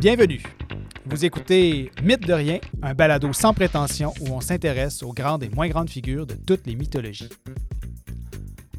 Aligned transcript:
Bienvenue. 0.00 0.42
Vous 1.06 1.24
écoutez 1.24 1.92
Mythe 2.02 2.26
de 2.26 2.32
rien, 2.32 2.58
un 2.82 2.94
balado 2.94 3.32
sans 3.32 3.54
prétention 3.54 4.12
où 4.20 4.32
on 4.32 4.40
s'intéresse 4.40 5.02
aux 5.02 5.12
grandes 5.12 5.44
et 5.44 5.48
moins 5.50 5.68
grandes 5.68 5.90
figures 5.90 6.26
de 6.26 6.34
toutes 6.34 6.66
les 6.66 6.74
mythologies. 6.74 7.28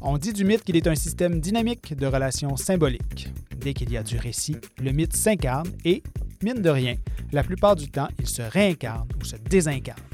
On 0.02 0.18
dit 0.18 0.32
du 0.32 0.44
mythe 0.44 0.62
qu'il 0.62 0.76
est 0.76 0.86
un 0.86 0.94
système 0.94 1.40
dynamique 1.40 1.96
de 1.96 2.06
relations 2.06 2.56
symboliques. 2.56 3.28
Dès 3.56 3.72
qu'il 3.72 3.90
y 3.90 3.96
a 3.96 4.02
du 4.02 4.18
récit, 4.18 4.56
le 4.78 4.92
mythe 4.92 5.16
s'incarne 5.16 5.70
et, 5.84 6.02
mine 6.42 6.60
de 6.60 6.70
rien, 6.70 6.96
la 7.32 7.42
plupart 7.42 7.76
du 7.76 7.90
temps, 7.90 8.08
il 8.18 8.26
se 8.26 8.42
réincarne 8.42 9.08
ou 9.20 9.24
se 9.24 9.36
désincarne. 9.36 10.09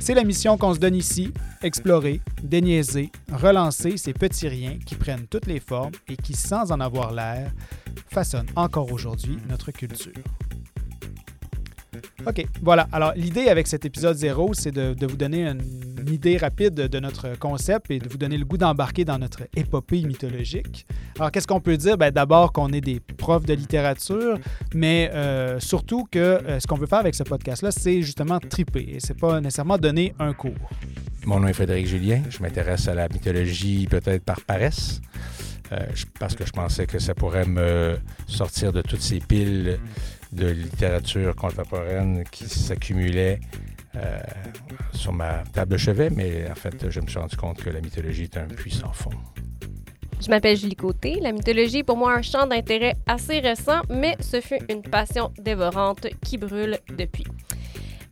C'est 0.00 0.14
la 0.14 0.24
mission 0.24 0.56
qu'on 0.56 0.72
se 0.72 0.78
donne 0.78 0.96
ici, 0.96 1.30
explorer, 1.62 2.22
déniaiser, 2.42 3.12
relancer 3.30 3.98
ces 3.98 4.14
petits 4.14 4.48
riens 4.48 4.78
qui 4.84 4.94
prennent 4.94 5.26
toutes 5.26 5.46
les 5.46 5.60
formes 5.60 5.92
et 6.08 6.16
qui, 6.16 6.32
sans 6.32 6.72
en 6.72 6.80
avoir 6.80 7.12
l'air, 7.12 7.52
façonnent 8.08 8.48
encore 8.56 8.90
aujourd'hui 8.92 9.36
notre 9.48 9.70
culture. 9.72 10.12
OK, 12.26 12.46
voilà. 12.62 12.88
Alors, 12.92 13.12
l'idée 13.14 13.48
avec 13.48 13.66
cet 13.66 13.84
épisode 13.84 14.16
zéro, 14.16 14.54
c'est 14.54 14.72
de, 14.72 15.06
vous 15.06 15.16
donner 15.16 15.46
une 15.46 15.60
idée 16.12 16.36
rapide 16.36 16.74
de 16.74 17.00
notre 17.00 17.38
concept 17.38 17.90
et 17.90 17.98
de 17.98 18.08
vous 18.08 18.18
donner 18.18 18.38
le 18.38 18.44
goût 18.44 18.56
d'embarquer 18.56 19.04
dans 19.04 19.18
notre 19.18 19.42
épopée 19.56 20.02
mythologique. 20.02 20.86
Alors, 21.18 21.30
qu'est-ce 21.30 21.46
qu'on 21.46 21.60
peut 21.60 21.76
dire? 21.76 21.96
Ben, 21.96 22.10
D'abord 22.10 22.52
qu'on 22.52 22.72
est 22.72 22.80
des 22.80 23.00
profs 23.00 23.44
de 23.44 23.54
littérature, 23.54 24.38
mais 24.74 25.10
euh, 25.14 25.60
surtout 25.60 26.06
que 26.10 26.18
euh, 26.18 26.60
ce 26.60 26.66
qu'on 26.66 26.76
veut 26.76 26.86
faire 26.86 26.98
avec 26.98 27.14
ce 27.14 27.22
podcast-là, 27.22 27.70
c'est 27.70 28.02
justement 28.02 28.38
triper. 28.38 28.94
Et 28.96 29.00
c'est 29.00 29.18
pas 29.18 29.40
nécessairement 29.40 29.78
donner 29.78 30.14
un 30.18 30.32
cours. 30.32 30.70
Mon 31.26 31.40
nom 31.40 31.48
est 31.48 31.52
Frédéric 31.52 31.86
Julien. 31.86 32.22
Je 32.28 32.42
m'intéresse 32.42 32.88
à 32.88 32.94
la 32.94 33.08
mythologie 33.08 33.86
peut-être 33.90 34.24
par 34.24 34.40
paresse. 34.42 35.00
Euh, 35.72 35.78
parce 36.18 36.34
que 36.34 36.44
je 36.44 36.50
pensais 36.50 36.86
que 36.86 36.98
ça 36.98 37.14
pourrait 37.14 37.46
me 37.46 37.96
sortir 38.26 38.72
de 38.72 38.82
toutes 38.82 39.02
ces 39.02 39.20
piles 39.20 39.78
de 40.32 40.46
littérature 40.46 41.34
contemporaine 41.36 42.24
qui 42.30 42.48
s'accumulaient 42.48 43.40
sur 44.92 45.12
ma 45.12 45.42
table 45.52 45.72
de 45.72 45.76
chevet, 45.76 46.10
mais 46.10 46.50
en 46.50 46.54
fait, 46.54 46.90
je 46.90 47.00
me 47.00 47.06
suis 47.06 47.18
rendu 47.18 47.36
compte 47.36 47.62
que 47.62 47.70
la 47.70 47.80
mythologie 47.80 48.24
est 48.24 48.36
un 48.36 48.46
puissant 48.46 48.92
fond. 48.92 49.10
Je 50.20 50.28
m'appelle 50.28 50.56
Julie 50.56 50.76
Côté. 50.76 51.18
La 51.20 51.32
mythologie 51.32 51.78
est 51.78 51.82
pour 51.82 51.96
moi 51.96 52.12
un 52.12 52.22
champ 52.22 52.46
d'intérêt 52.46 52.96
assez 53.06 53.38
récent, 53.38 53.80
mais 53.88 54.16
ce 54.20 54.40
fut 54.40 54.60
une 54.68 54.82
passion 54.82 55.32
dévorante 55.38 56.08
qui 56.22 56.36
brûle 56.36 56.78
depuis. 56.96 57.24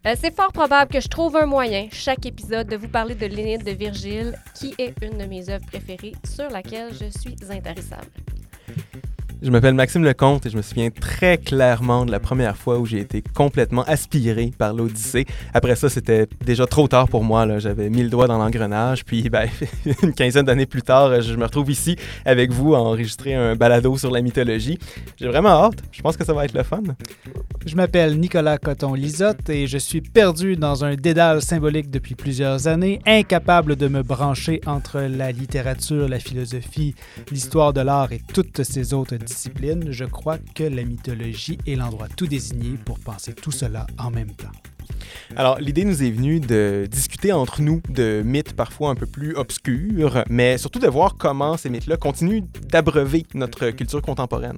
Euh, 0.07 0.15
c'est 0.19 0.35
fort 0.35 0.53
probable 0.53 0.91
que 0.91 1.01
je 1.01 1.09
trouve 1.09 1.37
un 1.37 1.45
moyen, 1.45 1.89
chaque 1.91 2.25
épisode, 2.25 2.69
de 2.69 2.77
vous 2.77 2.89
parler 2.89 3.15
de 3.15 3.27
l'Énide 3.27 3.65
de 3.65 3.73
Virgile, 3.73 4.39
qui 4.55 4.75
est 4.79 4.95
une 5.03 5.19
de 5.19 5.25
mes 5.25 5.51
œuvres 5.51 5.67
préférées 5.67 6.15
sur 6.25 6.49
laquelle 6.49 6.93
je 6.95 7.11
suis 7.19 7.37
intarissable. 7.51 8.07
Je 9.41 9.51
m'appelle 9.53 9.75
Maxime 9.75 10.03
Lecomte 10.03 10.47
et 10.47 10.51
je 10.51 10.57
me 10.57 10.63
souviens 10.63 10.91
très 10.91 11.39
clairement 11.39 12.05
de 12.05 12.11
la 12.11 12.19
première 12.19 12.57
fois 12.57 12.81
où 12.81 12.87
j'ai 12.87 12.99
été 12.99 13.23
complètement 13.23 13.85
aspiré 13.85 14.51
par 14.59 14.75
l'Odyssée. 14.75 15.27
Après 15.55 15.77
ça, 15.77 15.89
c'était 15.89 16.27
déjà 16.45 16.67
trop 16.67 16.89
tard 16.89 17.09
pour 17.09 17.23
moi. 17.23 17.61
J'avais 17.61 17.89
mis 17.89 18.03
le 18.03 18.09
doigt 18.09 18.27
dans 18.27 18.37
l'engrenage. 18.37 19.05
Puis, 19.05 19.31
ben, 19.31 19.49
une 20.03 20.13
quinzaine 20.13 20.45
d'années 20.45 20.67
plus 20.67 20.83
tard, 20.83 21.21
je 21.21 21.37
me 21.37 21.45
retrouve 21.45 21.71
ici 21.71 21.97
avec 22.25 22.51
vous 22.51 22.75
à 22.75 22.81
enregistrer 22.81 23.35
un 23.35 23.55
balado 23.55 23.97
sur 23.97 24.11
la 24.11 24.23
mythologie. 24.23 24.81
J'ai 25.17 25.29
vraiment 25.29 25.51
hâte. 25.51 25.85
Je 25.93 26.03
pense 26.03 26.17
que 26.17 26.25
ça 26.25 26.33
va 26.33 26.45
être 26.45 26.55
le 26.55 26.65
fun. 26.65 26.83
Je 27.69 27.77
m'appelle 27.77 28.19
Nicolas 28.19 28.57
Coton-Lisotte 28.57 29.51
et 29.51 29.67
je 29.67 29.77
suis 29.77 30.01
perdu 30.01 30.57
dans 30.57 30.87
un 30.87 30.95
dédale 30.95 31.43
symbolique 31.43 31.91
depuis 31.91 32.15
plusieurs 32.15 32.67
années, 32.67 32.99
incapable 33.05 33.77
de 33.77 33.89
me 33.89 34.03
brancher 34.03 34.63
entre 34.65 35.01
la 35.01 35.33
littérature, 35.33 36.09
la 36.09 36.19
philosophie, 36.19 36.95
l'histoire 37.31 37.75
de 37.75 37.83
l'art 37.83 38.11
et 38.11 38.23
toutes 38.33 38.63
ces 38.63 38.95
autres 38.95 39.17
discipline, 39.17 39.89
je 39.91 40.07
crois 40.07 40.39
que 40.55 40.65
la 40.65 40.83
mythologie 40.83 41.59
est 41.67 41.75
l'endroit 41.75 42.09
tout 42.17 42.27
désigné 42.27 42.79
pour 42.87 42.99
penser 43.01 43.35
tout 43.35 43.53
cela 43.53 43.87
en 43.99 44.11
même 44.11 44.33
temps. 44.33 44.49
Alors, 45.37 45.59
l'idée 45.59 45.85
nous 45.85 46.03
est 46.03 46.11
venue 46.11 46.41
de 46.41 46.89
discuter 46.91 47.33
entre 47.33 47.61
nous 47.61 47.83
de 47.91 48.23
mythes 48.25 48.55
parfois 48.55 48.89
un 48.89 48.95
peu 48.95 49.05
plus 49.05 49.35
obscurs, 49.37 50.25
mais 50.31 50.57
surtout 50.57 50.79
de 50.79 50.89
voir 50.89 51.17
comment 51.19 51.59
ces 51.59 51.69
mythes-là 51.69 51.99
continuent 51.99 52.45
d'abreuver 52.71 53.27
notre 53.35 53.69
culture 53.73 54.01
contemporaine. 54.01 54.57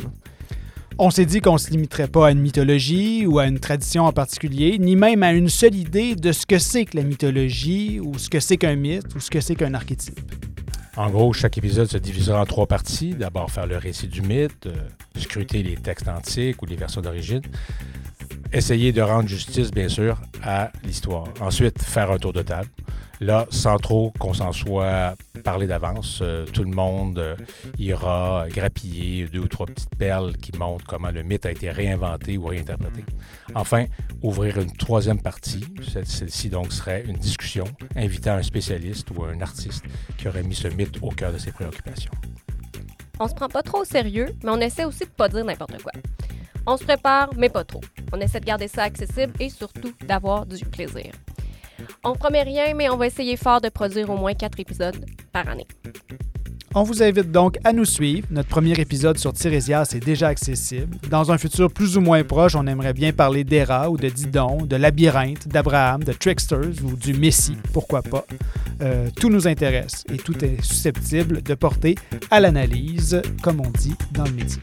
On 1.03 1.09
s'est 1.09 1.25
dit 1.25 1.41
qu'on 1.41 1.55
ne 1.55 1.59
se 1.59 1.71
limiterait 1.71 2.09
pas 2.09 2.27
à 2.27 2.31
une 2.31 2.41
mythologie 2.41 3.25
ou 3.25 3.39
à 3.39 3.47
une 3.47 3.59
tradition 3.59 4.05
en 4.05 4.13
particulier, 4.13 4.77
ni 4.79 4.97
même 4.97 5.23
à 5.23 5.33
une 5.33 5.49
seule 5.49 5.75
idée 5.75 6.15
de 6.15 6.31
ce 6.31 6.45
que 6.45 6.59
c'est 6.59 6.85
que 6.85 6.95
la 6.95 7.05
mythologie 7.05 8.01
ou 8.01 8.19
ce 8.19 8.29
que 8.29 8.39
c'est 8.39 8.59
qu'un 8.59 8.77
mythe 8.77 9.15
ou 9.15 9.19
ce 9.21 9.31
que 9.31 9.41
c'est 9.41 9.55
qu'un 9.55 9.73
archétype. 9.73 10.21
En 10.99 11.09
gros, 11.09 11.33
chaque 11.33 11.57
épisode 11.57 11.89
se 11.89 11.97
divisera 11.97 12.43
en 12.43 12.45
trois 12.45 12.67
parties. 12.67 13.15
D'abord, 13.15 13.51
faire 13.51 13.67
le 13.67 13.79
récit 13.79 14.09
du 14.09 14.21
mythe, 14.21 14.67
euh, 14.67 14.75
scruter 15.17 15.63
les 15.63 15.77
textes 15.77 16.07
antiques 16.07 16.61
ou 16.61 16.67
les 16.67 16.77
versions 16.77 17.01
d'origine, 17.01 17.41
essayer 18.53 18.93
de 18.93 19.01
rendre 19.01 19.27
justice, 19.27 19.71
bien 19.71 19.89
sûr, 19.89 20.21
à 20.43 20.71
l'histoire. 20.85 21.29
Ensuite, 21.41 21.83
faire 21.83 22.11
un 22.11 22.19
tour 22.19 22.35
de 22.35 22.43
table. 22.43 22.69
Là, 23.21 23.47
sans 23.51 23.77
trop 23.77 24.13
qu'on 24.19 24.33
s'en 24.33 24.51
soit 24.53 25.15
parlé 25.45 25.67
d'avance, 25.67 26.21
euh, 26.23 26.47
tout 26.47 26.65
le 26.65 26.71
monde 26.71 27.19
euh, 27.19 27.37
ira 27.79 28.47
grappiller 28.49 29.27
deux 29.27 29.41
ou 29.41 29.49
trois 29.49 29.67
petites 29.67 29.95
perles 29.97 30.37
qui 30.39 30.57
montrent 30.57 30.87
comment 30.87 31.11
le 31.11 31.23
mythe 31.23 31.45
a 31.45 31.51
été 31.51 31.71
réinventé 31.71 32.39
ou 32.39 32.47
réinterprété. 32.47 33.05
Enfin, 33.55 33.85
ouvrir 34.23 34.59
une 34.59 34.73
troisième 34.73 35.21
partie. 35.21 35.65
Celle-ci 35.83 36.49
donc 36.49 36.73
serait 36.73 37.05
une 37.07 37.17
discussion 37.17 37.65
invitant 37.95 38.33
un 38.33 38.43
spécialiste 38.43 39.11
ou 39.11 39.25
un 39.25 39.43
artiste 39.43 39.85
qui 40.17 40.27
aurait 40.27 40.43
mis 40.43 40.55
ce 40.55 40.69
mythe 40.69 40.97
au 41.03 41.11
cœur 41.11 41.33
de 41.33 41.39
ses 41.39 41.53
préoccupations. 41.53 42.13
On 43.19 43.29
se 43.29 43.35
prend 43.35 43.49
pas 43.49 43.63
trop 43.63 43.83
au 43.83 43.85
sérieux, 43.85 44.29
mais 44.43 44.51
on 44.51 44.61
essaie 44.61 44.87
aussi 44.87 45.01
de 45.01 45.11
pas 45.11 45.29
dire 45.29 45.45
n'importe 45.45 45.83
quoi. 45.83 45.93
On 46.67 46.79
se 46.79 46.85
prépare, 46.85 47.29
mais 47.37 47.51
pas 47.51 47.65
trop. 47.65 47.83
On 48.13 48.21
essaie 48.21 48.41
de 48.41 48.47
garder 48.47 48.69
ça 48.69 48.85
accessible 48.85 49.35
et 49.41 49.51
surtout 49.51 49.93
d'avoir 50.07 50.47
du 50.47 50.65
plaisir. 50.65 51.13
On 52.05 52.15
promet 52.15 52.43
rien, 52.43 52.75
mais 52.75 52.89
on 52.89 52.97
va 52.97 53.07
essayer 53.07 53.37
fort 53.37 53.61
de 53.61 53.69
produire 53.69 54.11
au 54.11 54.17
moins 54.17 54.35
quatre 54.35 54.61
épisodes 54.61 55.05
par 55.33 55.49
année. 55.49 55.67
On 56.73 56.85
vous 56.85 57.03
invite 57.03 57.33
donc 57.33 57.59
à 57.65 57.73
nous 57.73 57.85
suivre. 57.85 58.29
Notre 58.31 58.49
premier 58.49 58.79
épisode 58.79 59.19
sur 59.19 59.33
Tirésias 59.33 59.91
est 59.93 60.05
déjà 60.05 60.29
accessible. 60.29 60.99
Dans 61.11 61.33
un 61.33 61.37
futur 61.37 61.73
plus 61.73 61.97
ou 61.97 62.01
moins 62.01 62.23
proche, 62.23 62.55
on 62.55 62.65
aimerait 62.69 62.93
bien 62.93 63.13
parler 63.13 63.43
d'Héra 63.43 63.91
ou 63.91 63.97
de 63.97 64.09
Didon, 64.09 64.67
de 64.67 64.77
Labyrinthe, 64.77 65.49
d'Abraham, 65.49 66.05
de 66.05 66.13
Tricksters 66.13 66.85
ou 66.85 66.95
du 66.95 67.15
Messie, 67.15 67.57
pourquoi 67.73 68.03
pas. 68.03 68.25
Euh, 68.83 69.09
tout 69.17 69.31
nous 69.31 69.49
intéresse 69.49 70.05
et 70.13 70.17
tout 70.17 70.45
est 70.45 70.63
susceptible 70.63 71.43
de 71.43 71.55
porter 71.55 71.97
à 72.31 72.39
l'analyse, 72.39 73.21
comme 73.43 73.61
on 73.61 73.71
dit 73.71 73.97
dans 74.13 74.25
le 74.25 74.33
métier. 74.33 74.63